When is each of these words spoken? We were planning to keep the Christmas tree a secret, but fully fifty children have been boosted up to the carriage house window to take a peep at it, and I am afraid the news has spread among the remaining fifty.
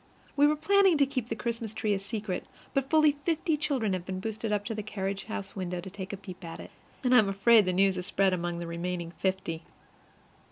We 0.35 0.47
were 0.47 0.55
planning 0.55 0.97
to 0.97 1.05
keep 1.05 1.29
the 1.29 1.35
Christmas 1.35 1.75
tree 1.75 1.93
a 1.93 1.99
secret, 1.99 2.47
but 2.73 2.89
fully 2.89 3.11
fifty 3.23 3.55
children 3.55 3.93
have 3.93 4.03
been 4.03 4.19
boosted 4.19 4.51
up 4.51 4.65
to 4.65 4.73
the 4.73 4.81
carriage 4.81 5.25
house 5.25 5.55
window 5.55 5.79
to 5.79 5.91
take 5.91 6.11
a 6.11 6.17
peep 6.17 6.43
at 6.43 6.59
it, 6.59 6.71
and 7.03 7.13
I 7.13 7.19
am 7.19 7.29
afraid 7.29 7.65
the 7.65 7.71
news 7.71 7.97
has 7.97 8.07
spread 8.07 8.33
among 8.33 8.57
the 8.57 8.65
remaining 8.65 9.11
fifty. 9.19 9.61